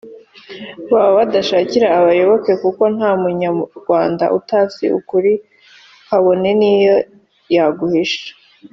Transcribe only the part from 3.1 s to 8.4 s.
munyarwanda utazi ukuri kabone niyo yaguhisha